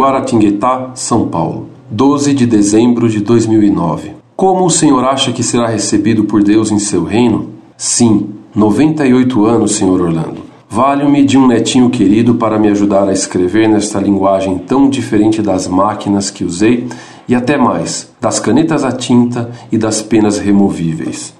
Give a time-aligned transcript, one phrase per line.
[0.00, 4.12] Guaratinguetá, São Paulo, 12 de dezembro de 2009.
[4.34, 7.50] Como o senhor acha que será recebido por Deus em seu reino?
[7.76, 10.40] Sim, 98 anos, senhor Orlando.
[10.70, 15.68] Valho-me de um netinho querido para me ajudar a escrever nesta linguagem tão diferente das
[15.68, 16.88] máquinas que usei
[17.28, 21.34] e até mais, das canetas a tinta e das penas removíveis.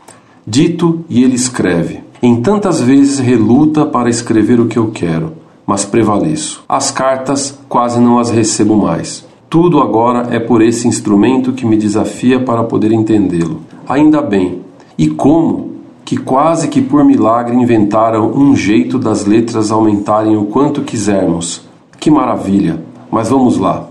[0.46, 2.00] Dito e ele escreve.
[2.22, 6.64] Em tantas vezes reluta para escrever o que eu quero, mas prevaleço.
[6.68, 9.26] As cartas quase não as recebo mais.
[9.48, 13.60] Tudo agora é por esse instrumento que me desafia para poder entendê-lo.
[13.88, 14.60] Ainda bem.
[14.96, 15.70] E como?
[16.10, 21.62] que quase que por milagre inventaram um jeito das letras aumentarem o quanto quisermos.
[22.00, 22.82] Que maravilha!
[23.12, 23.88] Mas vamos lá.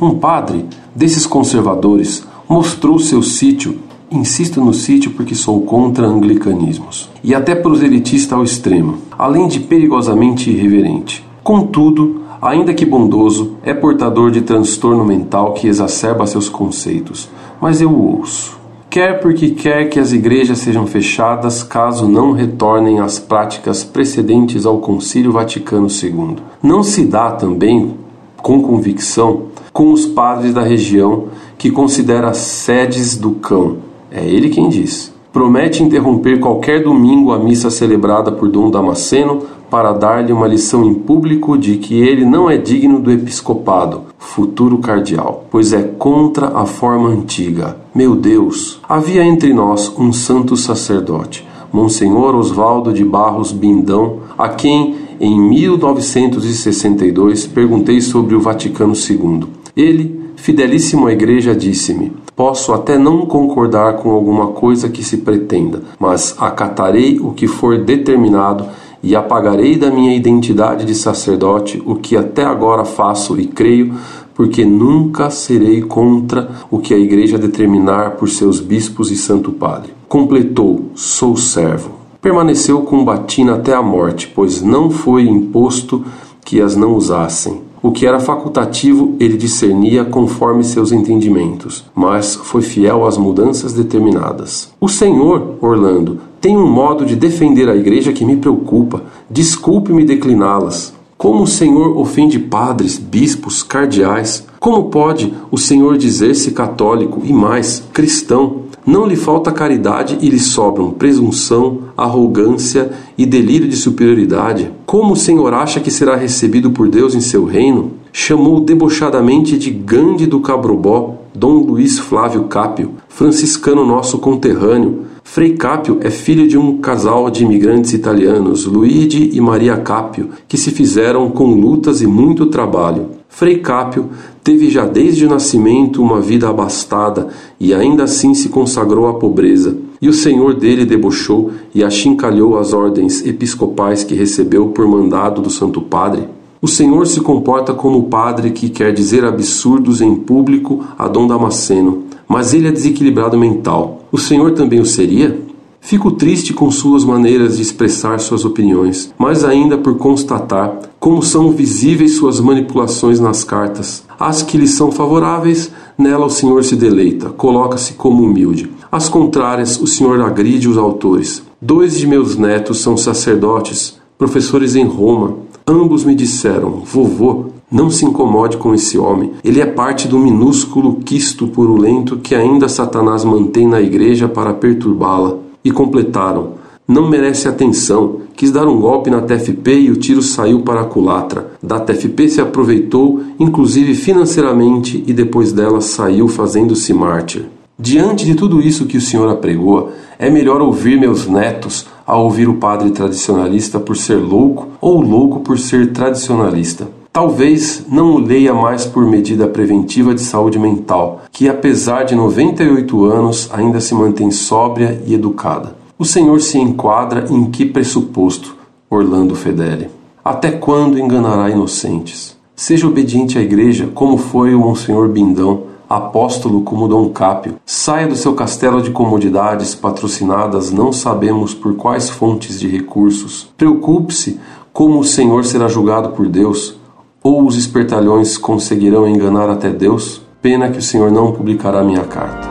[0.00, 3.78] Um padre desses conservadores mostrou seu sítio.
[4.10, 7.08] Insisto no sítio porque sou contra anglicanismos.
[7.22, 11.24] E até proselitista ao extremo, além de perigosamente irreverente.
[11.42, 17.28] Contudo, ainda que bondoso, é portador de transtorno mental que exacerba seus conceitos.
[17.60, 22.98] Mas eu o ouço quer porque quer que as igrejas sejam fechadas caso não retornem
[22.98, 26.36] às práticas precedentes ao Concílio Vaticano II.
[26.60, 27.94] Não se dá também,
[28.38, 33.89] com convicção, com os padres da região que considera sedes do cão.
[34.10, 35.12] É ele quem diz.
[35.32, 40.92] Promete interromper qualquer domingo a missa celebrada por Dom Damasceno para dar-lhe uma lição em
[40.92, 46.66] público de que ele não é digno do episcopado, futuro cardeal, pois é contra a
[46.66, 47.76] forma antiga.
[47.94, 54.96] Meu Deus, havia entre nós um santo sacerdote, Monsenhor Osvaldo de Barros Bindão, a quem
[55.20, 59.44] em 1962 perguntei sobre o Vaticano II.
[59.76, 65.82] Ele, fidelíssimo à igreja, disse-me: Posso até não concordar com alguma coisa que se pretenda,
[65.98, 68.64] mas acatarei o que for determinado
[69.02, 73.94] e apagarei da minha identidade de sacerdote o que até agora faço e creio,
[74.34, 79.92] porque nunca serei contra o que a Igreja determinar por seus bispos e santo padre.
[80.08, 82.00] Completou: sou servo.
[82.20, 86.04] Permaneceu com batina até a morte, pois não foi imposto
[86.44, 87.69] que as não usassem.
[87.82, 94.70] O que era facultativo ele discernia conforme seus entendimentos, mas foi fiel às mudanças determinadas.
[94.78, 99.02] O Senhor, Orlando, tem um modo de defender a igreja que me preocupa.
[99.30, 100.92] Desculpe-me decliná-las.
[101.16, 104.46] Como o Senhor ofende padres, bispos, cardeais?
[104.58, 108.62] Como pode o Senhor dizer-se católico e mais cristão?
[108.90, 114.68] Não lhe falta caridade e lhe sobram presunção, arrogância e delírio de superioridade.
[114.84, 117.92] Como o Senhor acha que será recebido por Deus em seu reino?
[118.12, 126.00] Chamou debochadamente de Gandhi do Cabrobó, Dom Luiz Flávio Cápio, franciscano nosso conterrâneo, Frei Capio
[126.02, 131.30] é filho de um casal de imigrantes italianos, Luigi e Maria Capio, que se fizeram
[131.30, 133.10] com lutas e muito trabalho.
[133.28, 134.10] Frei Capio
[134.42, 137.28] teve já desde o nascimento uma vida abastada
[137.58, 139.76] e ainda assim se consagrou à pobreza.
[140.00, 145.50] E o senhor dele debochou e achincalhou as ordens episcopais que recebeu por mandado do
[145.50, 146.28] Santo Padre.
[146.62, 151.26] O Senhor se comporta como o padre que quer dizer absurdos em público a Dom
[151.26, 154.04] Damasceno, mas ele é desequilibrado mental.
[154.12, 155.40] O Senhor também o seria?
[155.80, 161.50] Fico triste com suas maneiras de expressar suas opiniões, mas ainda por constatar como são
[161.50, 164.04] visíveis suas manipulações nas cartas.
[164.18, 168.70] As que lhe são favoráveis, nela o Senhor se deleita, coloca-se como humilde.
[168.92, 171.42] As contrárias, o Senhor agride os autores.
[171.60, 175.38] Dois de meus netos são sacerdotes, professores em Roma.
[175.66, 179.32] Ambos me disseram: Vovô, não se incomode com esse homem.
[179.42, 185.49] Ele é parte do minúsculo quisto purulento que ainda Satanás mantém na igreja para perturbá-la.
[185.64, 186.54] E completaram:
[186.86, 188.20] Não merece atenção.
[188.34, 191.52] Quis dar um golpe na TFP e o tiro saiu para a culatra.
[191.62, 197.44] Da TFP se aproveitou, inclusive financeiramente, e depois dela saiu fazendo-se mártir.
[197.78, 202.48] Diante de tudo isso que o senhor apregou, é melhor ouvir meus netos a ouvir
[202.48, 206.99] o padre tradicionalista por ser louco ou louco por ser tradicionalista.
[207.12, 213.04] Talvez não o leia mais por medida preventiva de saúde mental, que apesar de 98
[213.04, 215.74] anos ainda se mantém sóbria e educada.
[215.98, 218.56] O Senhor se enquadra em que pressuposto,
[218.88, 219.88] Orlando Fedeli?
[220.24, 222.38] Até quando enganará inocentes?
[222.54, 227.56] Seja obediente à igreja, como foi o Monsenhor Bindão, apóstolo como Dom Cápio.
[227.66, 233.48] Saia do seu castelo de comodidades patrocinadas não sabemos por quais fontes de recursos.
[233.56, 234.38] Preocupe-se
[234.72, 236.78] como o Senhor será julgado por Deus
[237.22, 240.22] ou os espertalhões conseguirão enganar até Deus?
[240.40, 242.48] Pena que o Senhor não publicará minha carta.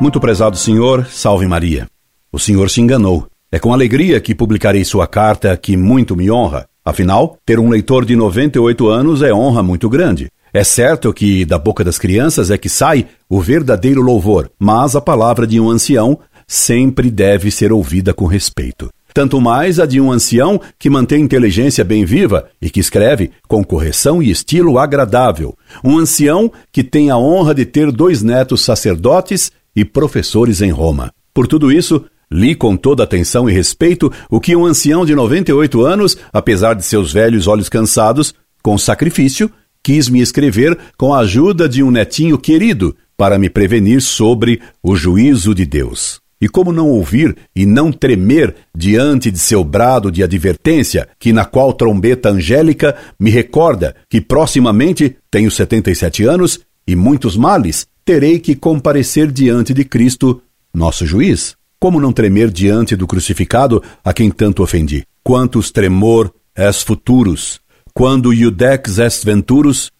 [0.00, 1.88] Muito prezado Senhor, salve Maria.
[2.30, 3.26] O Senhor se enganou.
[3.50, 6.66] É com alegria que publicarei sua carta, que muito me honra.
[6.84, 10.30] Afinal, ter um leitor de 98 anos é honra muito grande.
[10.52, 15.00] É certo que da boca das crianças é que sai o verdadeiro louvor, mas a
[15.00, 18.88] palavra de um ancião sempre deve ser ouvida com respeito.
[19.14, 23.64] Tanto mais a de um ancião que mantém inteligência bem viva e que escreve com
[23.64, 25.56] correção e estilo agradável.
[25.82, 31.12] Um ancião que tem a honra de ter dois netos sacerdotes e professores em Roma.
[31.32, 35.84] Por tudo isso, li com toda atenção e respeito o que um ancião de 98
[35.84, 39.50] anos, apesar de seus velhos olhos cansados, com sacrifício,
[39.82, 44.94] quis me escrever com a ajuda de um netinho querido para me prevenir sobre o
[44.94, 46.20] juízo de Deus.
[46.40, 51.44] E como não ouvir e não tremer diante de seu brado de advertência, que na
[51.44, 58.54] qual trombeta angélica me recorda que proximamente tenho 77 anos e muitos males, terei que
[58.54, 60.40] comparecer diante de Cristo,
[60.72, 61.56] nosso juiz.
[61.80, 65.04] Como não tremer diante do crucificado a quem tanto ofendi?
[65.22, 67.60] Quantos tremor es futurus,
[67.92, 69.90] quando iudex est venturus,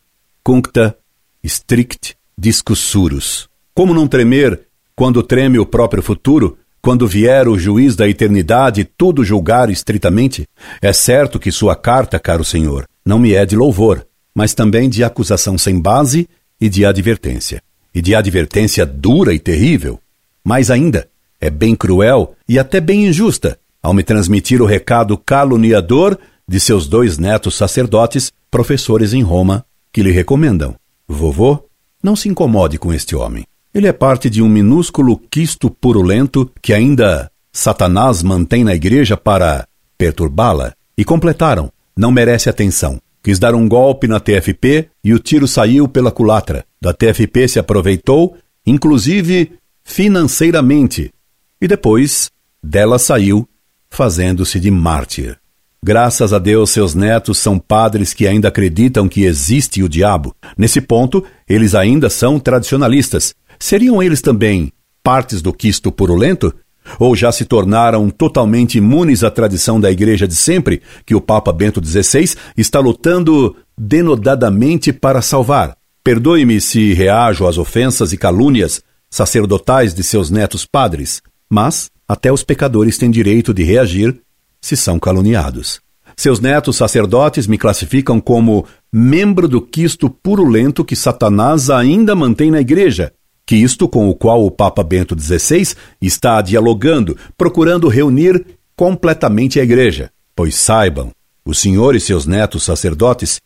[0.43, 0.97] cuncta
[1.45, 3.49] strict discussurus.
[3.75, 4.68] Como não tremer
[4.99, 10.45] quando treme o próprio futuro, quando vier o juiz da eternidade tudo julgar estritamente?
[10.83, 14.05] É certo que sua carta, caro senhor, não me é de louvor,
[14.35, 16.29] mas também de acusação sem base
[16.61, 17.63] e de advertência.
[17.95, 20.01] E de advertência dura e terrível.
[20.43, 21.09] Mais ainda,
[21.41, 26.89] é bem cruel e até bem injusta ao me transmitir o recado caluniador de seus
[26.89, 30.75] dois netos sacerdotes, professores em Roma, que lhe recomendam:
[31.07, 31.69] Vovô,
[32.03, 33.47] não se incomode com este homem.
[33.75, 39.67] Ele é parte de um minúsculo quisto purulento que ainda Satanás mantém na igreja para
[39.97, 40.75] perturbá-la.
[40.97, 43.01] E completaram: não merece atenção.
[43.23, 46.65] Quis dar um golpe na TFP e o tiro saiu pela culatra.
[46.81, 49.53] Da TFP se aproveitou, inclusive
[49.85, 51.13] financeiramente,
[51.61, 52.31] e depois
[52.63, 53.49] dela saiu,
[53.91, 55.39] fazendo-se de mártir.
[55.83, 60.35] Graças a Deus, seus netos são padres que ainda acreditam que existe o diabo.
[60.57, 63.35] Nesse ponto, eles ainda são tradicionalistas.
[63.59, 64.73] Seriam eles também
[65.03, 66.55] partes do quisto purulento?
[66.99, 71.53] Ou já se tornaram totalmente imunes à tradição da igreja de sempre, que o Papa
[71.53, 75.77] Bento XVI está lutando denodadamente para salvar?
[76.03, 81.21] Perdoe-me se reajo às ofensas e calúnias sacerdotais de seus netos padres,
[81.51, 84.19] mas até os pecadores têm direito de reagir
[84.61, 85.81] se são caluniados.
[86.17, 92.61] Seus netos sacerdotes me classificam como membro do quisto purulento que Satanás ainda mantém na
[92.61, 93.13] igreja,
[93.49, 98.45] quisto com o qual o Papa Bento XVI está dialogando, procurando reunir
[98.77, 100.11] completamente a igreja.
[100.37, 101.11] Pois saibam,
[101.47, 103.41] o senhor e seus netos sacerdotes,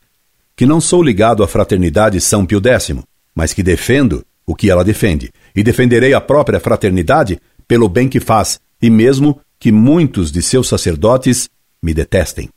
[0.57, 2.97] que não sou ligado à fraternidade São Pio X,
[3.33, 7.39] mas que defendo o que ela defende, e defenderei a própria fraternidade
[7.69, 11.49] pelo bem que faz, e mesmo que muitos de seus sacerdotes
[11.81, 12.49] me detestem.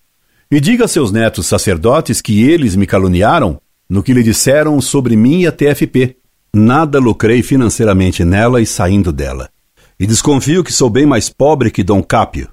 [0.50, 5.16] E diga a seus netos sacerdotes que eles me caluniaram no que lhe disseram sobre
[5.16, 6.18] mim e a TFP.
[6.58, 9.50] Nada lucrei financeiramente nela e saindo dela.
[10.00, 12.48] E desconfio que sou bem mais pobre que Dom Cápio.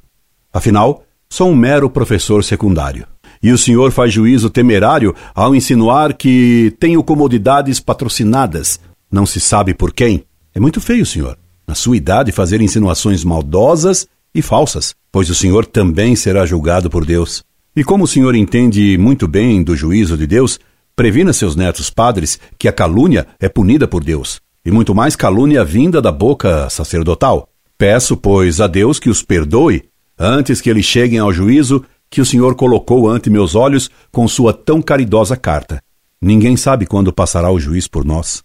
[0.53, 3.07] Afinal, sou um mero professor secundário.
[3.41, 8.81] E o senhor faz juízo temerário ao insinuar que tenho comodidades patrocinadas.
[9.09, 10.25] Não se sabe por quem.
[10.53, 15.65] É muito feio, senhor, na sua idade, fazer insinuações maldosas e falsas, pois o Senhor
[15.65, 17.44] também será julgado por Deus.
[17.77, 20.59] E como o Senhor entende muito bem do juízo de Deus,
[20.94, 25.65] previna seus netos padres que a calúnia é punida por Deus, e muito mais calúnia
[25.65, 27.49] vinda da boca sacerdotal.
[27.77, 29.84] Peço, pois, a Deus que os perdoe
[30.19, 34.53] antes que eles cheguem ao juízo que o Senhor colocou ante meus olhos com sua
[34.53, 35.82] tão caridosa carta.
[36.20, 38.43] Ninguém sabe quando passará o juiz por nós.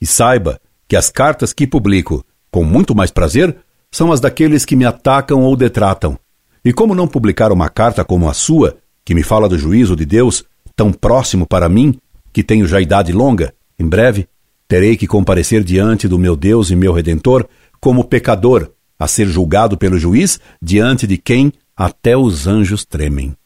[0.00, 3.56] E saiba que as cartas que publico, com muito mais prazer,
[3.90, 6.18] são as daqueles que me atacam ou detratam.
[6.64, 10.04] E como não publicar uma carta como a sua, que me fala do juízo de
[10.04, 10.44] Deus,
[10.76, 11.98] tão próximo para mim,
[12.32, 14.28] que tenho já idade longa, em breve
[14.66, 17.46] terei que comparecer diante do meu Deus e meu Redentor
[17.80, 23.36] como pecador, a ser julgado pelo juiz, diante de quem até os anjos tremem.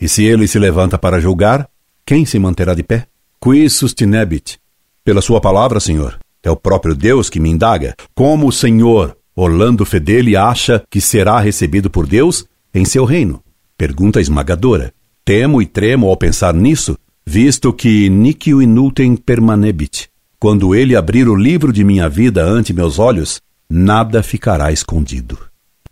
[0.00, 1.68] E se ele se levanta para julgar,
[2.04, 3.06] quem se manterá de pé?
[3.40, 4.58] Qui sustinebit?
[5.04, 6.18] Pela sua palavra, Senhor.
[6.42, 7.94] É o próprio Deus que me indaga.
[8.14, 13.42] Como o Senhor, Orlando Fedeli acha que será recebido por Deus em seu reino?
[13.76, 14.92] Pergunta esmagadora.
[15.24, 20.08] Temo e tremo ao pensar nisso, visto que Nicio inultem permanebit.
[20.38, 25.38] Quando ele abrir o livro de minha vida ante meus olhos, nada ficará escondido.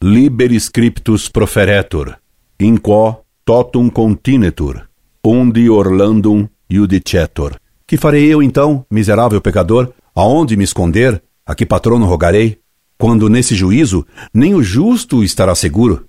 [0.03, 2.17] Liber scriptus proferetur,
[2.59, 4.89] in quo totum continetur,
[5.25, 7.57] undi Orlandum judicetur.
[7.87, 9.93] Que farei eu então, miserável pecador?
[10.15, 11.23] Aonde me esconder?
[11.47, 12.61] A que patrono rogarei?
[13.01, 16.05] quando nesse juízo nem o justo estará seguro,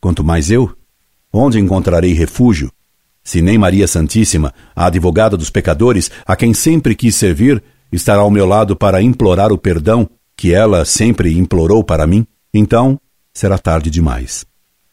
[0.00, 0.70] quanto mais eu,
[1.32, 2.70] onde encontrarei refúgio,
[3.26, 8.30] Se nem Maria Santíssima, a advogada dos pecadores, a quem sempre quis servir, estará ao
[8.30, 13.00] meu lado para implorar o perdão que ela sempre implorou para mim, então
[13.34, 14.46] será tarde demais.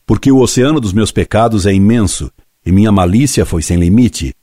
[0.04, 2.32] Porque o oceano dos meus pecados é imenso,
[2.66, 4.34] e minha malícia foi sem limite,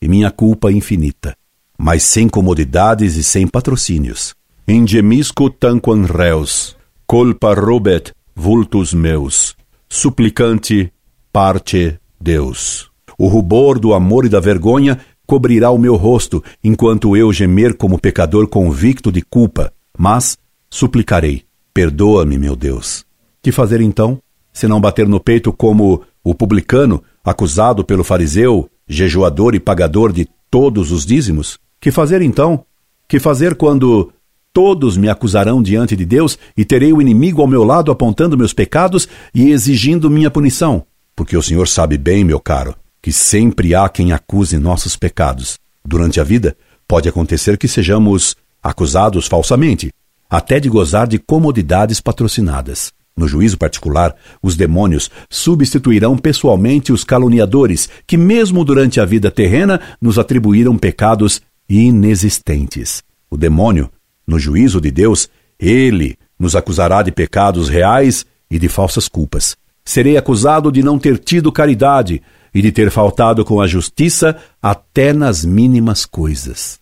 [0.00, 1.36] e minha culpa infinita,
[1.76, 4.32] mas sem comodidades e sem patrocínios.
[4.68, 9.56] Ingemisco tanquam reus, colpa robet vultus meus,
[9.88, 10.92] suplicante
[11.32, 12.90] parte Deus.
[13.18, 17.98] O rubor do amor e da vergonha cobrirá o meu rosto, enquanto eu gemer como
[17.98, 20.36] pecador convicto de culpa, mas
[20.68, 23.04] suplicarei: perdoa-me, meu Deus.
[23.42, 24.20] Que fazer então,
[24.52, 30.28] se não bater no peito como o publicano, acusado pelo fariseu, jejuador e pagador de
[30.50, 31.58] todos os dízimos?
[31.80, 32.64] Que fazer então?
[33.08, 34.12] Que fazer quando
[34.52, 38.52] todos me acusarão diante de Deus e terei o inimigo ao meu lado apontando meus
[38.52, 40.84] pecados e exigindo minha punição?
[41.20, 45.58] Porque o Senhor sabe bem, meu caro, que sempre há quem acuse nossos pecados.
[45.84, 46.56] Durante a vida,
[46.88, 49.92] pode acontecer que sejamos acusados falsamente,
[50.30, 52.90] até de gozar de comodidades patrocinadas.
[53.14, 59.78] No juízo particular, os demônios substituirão pessoalmente os caluniadores, que, mesmo durante a vida terrena,
[60.00, 63.02] nos atribuíram pecados inexistentes.
[63.28, 63.90] O demônio,
[64.26, 69.54] no juízo de Deus, ele nos acusará de pecados reais e de falsas culpas.
[69.90, 72.22] Serei acusado de não ter tido caridade
[72.54, 76.78] e de ter faltado com a justiça até nas mínimas coisas.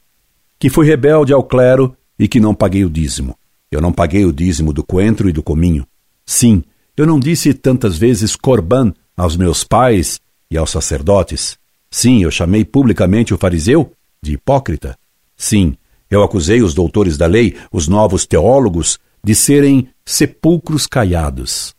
[0.59, 3.35] Que fui rebelde ao clero e que não paguei o dízimo.
[3.73, 5.87] Eu não paguei o dízimo do coentro e do cominho.
[6.27, 6.63] Sim,
[6.95, 11.57] eu não disse tantas vezes corban aos meus pais e aos sacerdotes.
[11.91, 13.91] Sim, eu chamei publicamente o fariseu
[14.23, 14.99] de hipócrita.
[15.35, 15.79] Sim,
[16.11, 21.75] eu acusei os doutores da lei, os novos teólogos, de serem sepulcros caiados.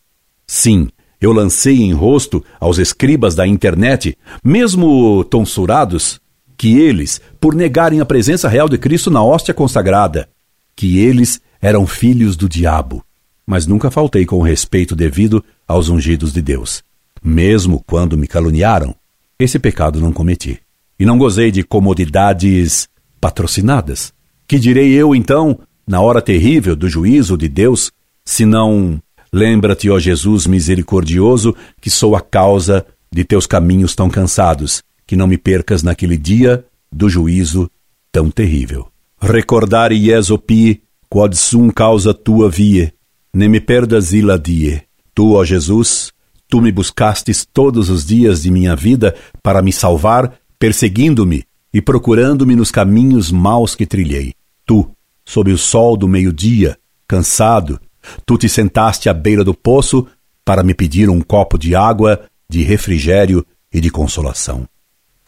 [0.47, 0.89] Sim,
[1.21, 6.19] eu lancei em rosto aos escribas da internet, mesmo tonsurados,
[6.57, 10.29] que eles, por negarem a presença real de Cristo na hóstia consagrada,
[10.75, 13.03] que eles eram filhos do diabo.
[13.45, 16.83] Mas nunca faltei com o respeito devido aos ungidos de Deus.
[17.23, 18.95] Mesmo quando me caluniaram,
[19.37, 20.59] esse pecado não cometi.
[20.99, 22.87] E não gozei de comodidades
[23.19, 24.13] patrocinadas.
[24.47, 27.91] Que direi eu, então, na hora terrível do juízo de Deus,
[28.25, 34.83] se não Lembra-te, ó Jesus misericordioso, que sou a causa de teus caminhos tão cansados,
[35.05, 37.69] que não me percas naquele dia do juízo
[38.11, 38.87] tão terrível.
[39.21, 42.93] Recordare ies opi, quod sum causa tua vie,
[43.33, 44.81] ne me perdas illa die.
[45.13, 46.11] Tu, ó Jesus,
[46.47, 51.43] tu me buscastes todos os dias de minha vida para me salvar, perseguindo-me
[51.73, 54.33] e procurando-me nos caminhos maus que trilhei.
[54.65, 54.89] Tu,
[55.25, 57.79] sob o sol do meio-dia, cansado,
[58.25, 60.07] Tu te sentaste à beira do poço
[60.43, 64.67] para me pedir um copo de água, de refrigério e de consolação.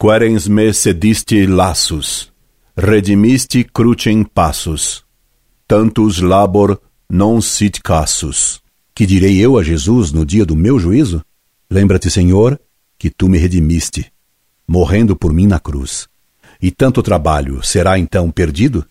[0.00, 2.32] Querens me cediste laços,
[2.76, 5.04] redimiste crucem passos,
[5.68, 8.60] tantus labor non sit cassus.
[8.94, 11.22] Que direi eu a Jesus no dia do meu juízo?
[11.70, 12.60] Lembra-te, Senhor,
[12.98, 14.12] que tu me redimiste,
[14.66, 16.08] morrendo por mim na cruz.
[16.60, 18.84] E tanto trabalho será então perdido?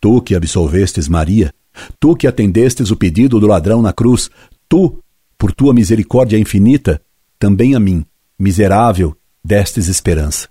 [0.00, 1.52] Tu que absolvestes Maria,
[2.00, 4.30] Tu que atendestes o pedido do ladrão na cruz,
[4.68, 4.98] tu,
[5.36, 7.00] por tua misericórdia infinita,
[7.38, 8.04] também a mim,
[8.38, 10.48] miserável, destes esperança.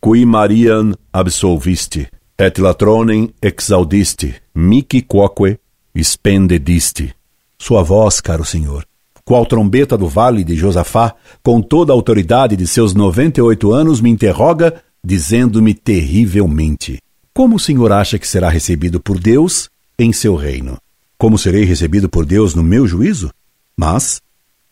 [0.00, 2.08] Qui Mariam absolviste,
[2.38, 5.58] et latronem exaudiste, mici quoque
[6.00, 7.12] spendediste.
[7.58, 8.86] Sua voz, caro Senhor,
[9.24, 13.72] qual trombeta do vale de Josafá, com toda a autoridade de seus noventa e oito
[13.72, 17.02] anos, me interroga, dizendo-me terrivelmente:
[17.34, 20.78] Como o Senhor acha que será recebido por Deus em seu reino.
[21.18, 23.32] Como serei recebido por Deus no meu juízo?
[23.76, 24.22] Mas,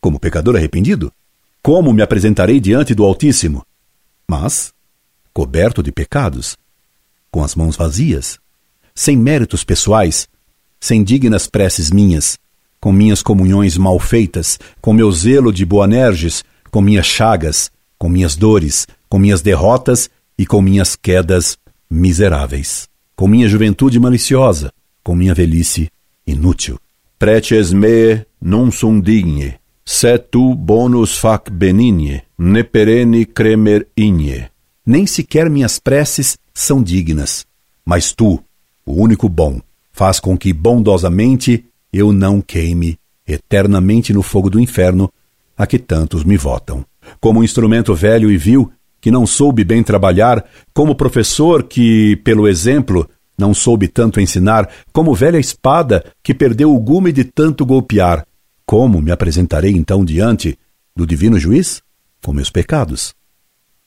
[0.00, 1.12] como pecador arrependido?
[1.60, 3.66] Como me apresentarei diante do Altíssimo?
[4.28, 4.72] Mas,
[5.34, 6.56] coberto de pecados,
[7.30, 8.38] com as mãos vazias,
[8.94, 10.28] sem méritos pessoais,
[10.78, 12.38] sem dignas preces minhas,
[12.80, 18.36] com minhas comunhões mal feitas, com meu zelo de Boanerges, com minhas chagas, com minhas
[18.36, 21.58] dores, com minhas derrotas e com minhas quedas
[21.90, 24.72] miseráveis, com minha juventude maliciosa,
[25.06, 25.88] com minha velhice
[26.26, 26.80] inútil.
[27.16, 34.50] Preces me non sum digne, se tu bonus fac benigne, ne perene cremer igne.
[34.84, 37.46] Nem sequer minhas preces são dignas,
[37.84, 38.42] mas tu,
[38.84, 39.60] o único bom,
[39.92, 45.08] faz com que bondosamente eu não queime eternamente no fogo do inferno
[45.56, 46.84] a que tantos me votam.
[47.20, 50.44] Como instrumento velho e vil, que não soube bem trabalhar,
[50.74, 56.78] como professor que, pelo exemplo, não soube tanto ensinar, como velha espada que perdeu o
[56.80, 58.26] gume de tanto golpear.
[58.64, 60.58] Como me apresentarei então diante
[60.94, 61.82] do divino juiz?
[62.24, 63.14] Com meus pecados.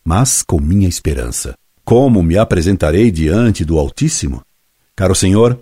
[0.06, 1.56] mas com minha esperança.
[1.84, 4.42] Como me apresentarei diante do Altíssimo?
[4.96, 5.60] Caro Senhor,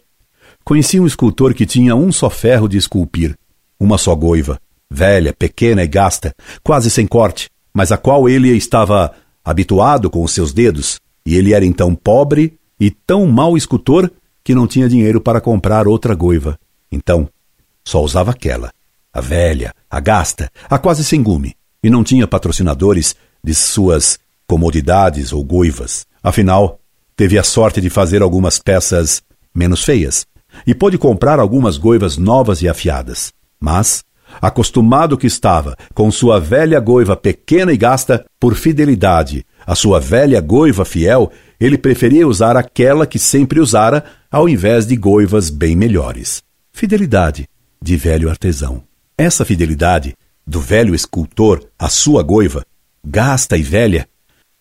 [0.63, 3.37] conheci um escultor que tinha um só ferro de esculpir,
[3.79, 9.13] uma só goiva, velha, pequena e gasta, quase sem corte, mas a qual ele estava
[9.43, 14.11] habituado com os seus dedos, e ele era então pobre e tão mau escultor
[14.43, 16.57] que não tinha dinheiro para comprar outra goiva.
[16.91, 17.27] Então,
[17.83, 18.71] só usava aquela,
[19.11, 25.33] a velha, a gasta, a quase sem gume, e não tinha patrocinadores de suas comodidades
[25.33, 26.05] ou goivas.
[26.23, 26.79] Afinal,
[27.15, 29.21] teve a sorte de fazer algumas peças
[29.53, 30.25] menos feias
[30.65, 33.33] e pôde comprar algumas goivas novas e afiadas.
[33.59, 34.03] Mas,
[34.41, 40.39] acostumado que estava com sua velha goiva pequena e gasta, por fidelidade à sua velha
[40.39, 46.41] goiva fiel, ele preferia usar aquela que sempre usara ao invés de goivas bem melhores.
[46.71, 47.49] Fidelidade
[47.81, 48.81] de velho artesão.
[49.17, 52.65] Essa fidelidade do velho escultor à sua goiva,
[53.05, 54.07] gasta e velha,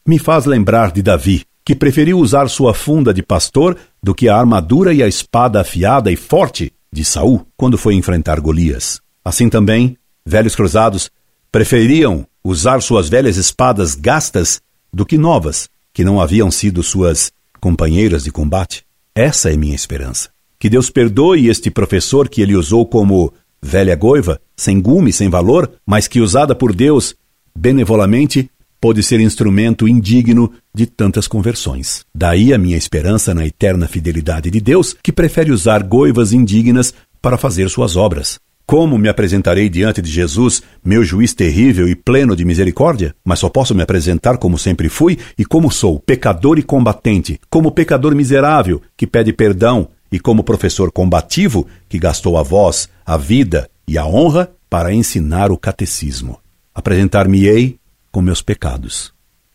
[0.04, 4.36] me faz lembrar de Davi, que preferiu usar sua funda de pastor do que a
[4.36, 9.00] armadura e a espada afiada e forte de Saul quando foi enfrentar Golias.
[9.24, 11.10] Assim também, velhos cruzados
[11.52, 14.60] preferiam usar suas velhas espadas gastas
[14.96, 18.82] do que novas, que não haviam sido suas companheiras de combate.
[19.14, 20.30] Essa é minha esperança.
[20.58, 25.70] Que Deus perdoe este professor que ele usou como velha goiva, sem gume, sem valor,
[25.86, 27.14] mas que usada por Deus
[27.54, 28.50] benevolamente
[28.80, 32.06] pôde ser instrumento indigno de tantas conversões.
[32.14, 37.36] Daí a minha esperança na eterna fidelidade de Deus, que prefere usar goivas indignas para
[37.36, 38.40] fazer suas obras.
[38.66, 43.14] Como me apresentarei diante de Jesus, meu juiz terrível e pleno de misericórdia?
[43.24, 47.70] Mas só posso me apresentar como sempre fui e como sou, pecador e combatente, como
[47.70, 53.70] pecador miserável que pede perdão e como professor combativo que gastou a voz, a vida
[53.86, 56.40] e a honra para ensinar o catecismo.
[56.74, 57.78] Apresentar-me-ei
[58.10, 59.14] com meus pecados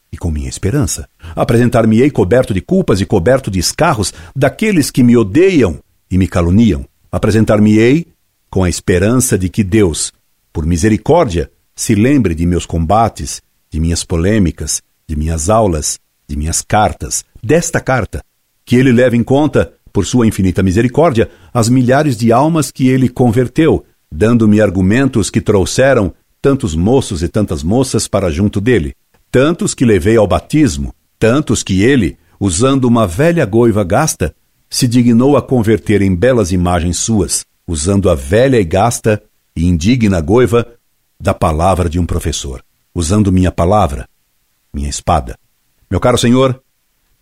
[0.09, 1.05] e com minha esperança.
[1.35, 6.85] Apresentar-me-ei coberto de culpas e coberto de escarros daqueles que me odeiam e me caluniam.
[7.11, 8.07] Apresentar-me-ei
[8.51, 10.11] com a esperança de que Deus,
[10.51, 16.61] por misericórdia, se lembre de meus combates, de minhas polêmicas, de minhas aulas, de minhas
[16.61, 18.21] cartas, desta carta,
[18.65, 23.07] que ele leve em conta, por sua infinita misericórdia, as milhares de almas que ele
[23.07, 28.93] converteu, dando-me argumentos que trouxeram tantos moços e tantas moças para junto dele,
[29.31, 34.35] tantos que levei ao batismo, tantos que ele, usando uma velha goiva gasta,
[34.69, 39.23] se dignou a converter em belas imagens suas, usando a velha e gasta
[39.55, 40.67] e indigna goiva
[41.17, 42.61] da palavra de um professor,
[42.93, 44.09] usando minha palavra,
[44.73, 45.37] minha espada.
[45.89, 46.61] Meu caro Senhor,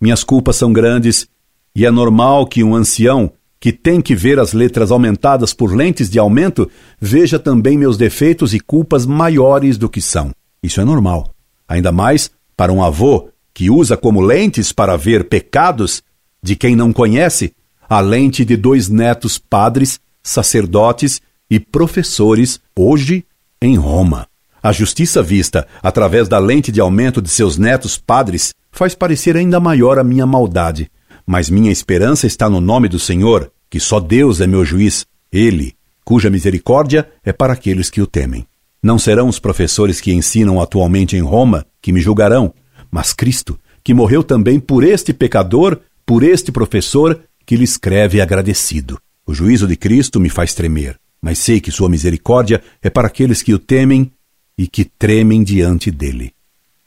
[0.01, 1.27] minhas culpas são grandes
[1.75, 6.09] e é normal que um ancião que tem que ver as letras aumentadas por lentes
[6.09, 6.67] de aumento,
[6.99, 10.31] veja também meus defeitos e culpas maiores do que são.
[10.63, 11.31] Isso é normal.
[11.67, 16.01] Ainda mais para um avô que usa como lentes para ver pecados
[16.41, 17.53] de quem não conhece
[17.87, 23.25] a lente de dois netos padres, sacerdotes e professores hoje
[23.61, 24.27] em Roma.
[24.61, 29.59] A justiça vista através da lente de aumento de seus netos padres faz parecer ainda
[29.59, 30.91] maior a minha maldade
[31.31, 35.75] mas minha esperança está no nome do Senhor, que só Deus é meu juiz, Ele,
[36.03, 38.47] cuja misericórdia é para aqueles que o temem.
[38.81, 42.51] Não serão os professores que ensinam atualmente em Roma que me julgarão,
[42.89, 48.99] mas Cristo, que morreu também por este pecador, por este professor, que lhe escreve agradecido.
[49.29, 53.43] O juízo de Cristo me faz tremer, mas sei que sua misericórdia é para aqueles
[53.43, 54.11] que o temem
[54.57, 56.33] e que tremem diante dele.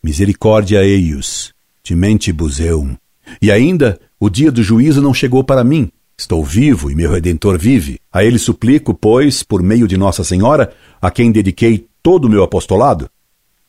[0.02, 2.96] Misericórdia eius, timentibus eum.
[3.40, 5.88] E ainda o dia do juízo não chegou para mim.
[6.18, 8.00] Estou vivo e meu redentor vive.
[8.12, 12.42] A ele suplico, pois, por meio de Nossa Senhora, a quem dediquei todo o meu
[12.42, 13.08] apostolado,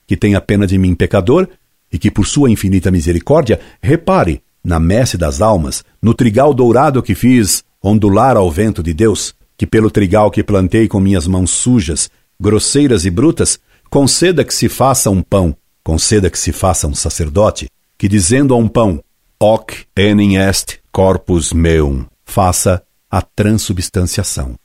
[0.08, 1.48] que tenha pena de mim, pecador,
[1.92, 7.14] e que por sua infinita misericórdia repare na messe das almas, no trigal dourado que
[7.14, 12.10] fiz ondular ao vento de Deus, que pelo trigal que plantei com minhas mãos sujas,
[12.40, 17.68] grosseiras e brutas, conceda que se faça um pão, conceda que se faça um sacerdote,
[17.98, 19.04] que dizendo a um pão,
[19.40, 24.56] hoc enim est corpus meum, faça a transubstanciação,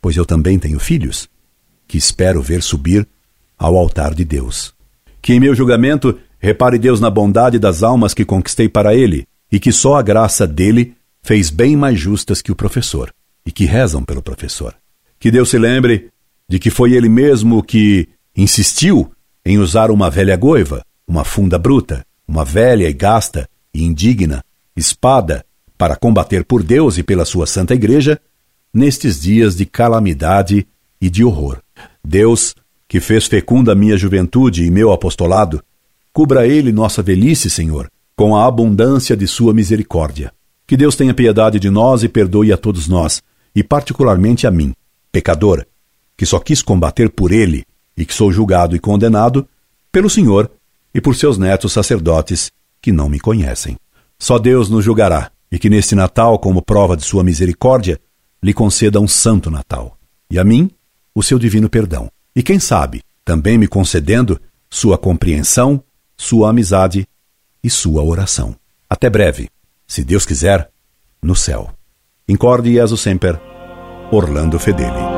[0.00, 1.28] pois eu também tenho filhos,
[1.86, 3.06] que espero ver subir
[3.58, 4.74] ao altar de Deus.
[5.20, 9.60] Que em meu julgamento repare Deus na bondade das almas que conquistei para ele, e
[9.60, 13.12] que só a graça dele fez bem mais justas que o professor,
[13.46, 14.74] e que rezam pelo professor.
[15.18, 16.10] Que Deus se lembre
[16.48, 19.10] de que foi ele mesmo que insistiu
[19.44, 24.44] em usar uma velha goiva, uma funda bruta, uma velha e gasta e indigna
[24.76, 25.44] espada
[25.76, 28.20] para combater por Deus e pela sua santa igreja
[28.72, 30.66] nestes dias de calamidade
[31.00, 31.60] e de horror.
[32.04, 32.54] Deus,
[32.88, 35.62] que fez fecunda minha juventude e meu apostolado,
[36.12, 40.30] Cubra ele nossa velhice, Senhor, com a abundância de sua misericórdia.
[40.72, 43.22] Que Deus tenha piedade de nós e perdoe a todos nós,
[43.54, 44.72] e particularmente a mim,
[45.12, 45.66] pecador,
[46.16, 49.46] que só quis combater por ele e que sou julgado e condenado
[49.92, 50.50] pelo Senhor
[50.94, 53.76] e por seus netos sacerdotes que não me conhecem.
[54.18, 58.00] Só Deus nos julgará, e que neste Natal, como prova de sua misericórdia,
[58.42, 59.98] lhe conceda um santo Natal,
[60.30, 60.70] e a mim
[61.14, 62.10] o seu divino perdão.
[62.34, 65.84] E quem sabe, também me concedendo sua compreensão,
[66.16, 67.06] sua amizade
[67.62, 68.56] e sua oração.
[68.88, 69.50] Até breve,
[69.92, 70.70] se Deus quiser,
[71.20, 71.70] no céu.
[72.26, 73.38] Incorde Jesus Semper,
[74.10, 75.11] Orlando Fedeli.